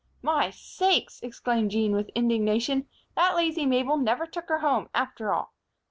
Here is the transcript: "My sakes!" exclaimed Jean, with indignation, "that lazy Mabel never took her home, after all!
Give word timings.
"My 0.23 0.49
sakes!" 0.49 1.21
exclaimed 1.21 1.69
Jean, 1.69 1.91
with 1.91 2.09
indignation, 2.15 2.87
"that 3.15 3.35
lazy 3.35 3.67
Mabel 3.67 3.97
never 3.97 4.25
took 4.25 4.49
her 4.49 4.57
home, 4.57 4.89
after 4.95 5.31
all! 5.31 5.53